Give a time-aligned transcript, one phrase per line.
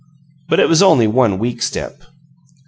[0.49, 2.01] But it was only one weak step.